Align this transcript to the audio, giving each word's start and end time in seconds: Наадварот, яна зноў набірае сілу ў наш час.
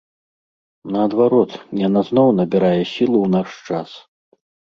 Наадварот, 0.95 1.51
яна 1.87 2.01
зноў 2.09 2.27
набірае 2.39 2.81
сілу 2.93 3.17
ў 3.25 3.35
наш 3.37 3.49
час. 3.69 3.89